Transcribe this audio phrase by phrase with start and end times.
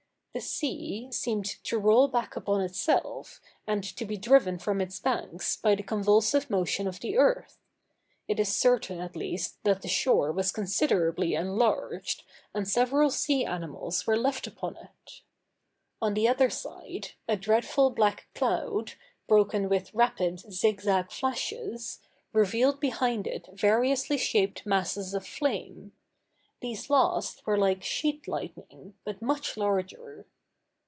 [0.33, 5.57] The sea seemed to roll back upon itself, and to be driven from its banks
[5.57, 7.57] by the convulsive motion of the earth;
[8.29, 14.07] it is certain at least that the shore was considerably enlarged, and several sea animals
[14.07, 15.21] were left upon it.
[16.01, 18.93] On the other side, a dreadful black cloud,
[19.27, 21.99] broken with rapid, zigzag flashes,
[22.31, 25.91] revealed behind it variously shaped masses of flame:
[26.61, 30.27] these last were like sheet lightning, but much larger.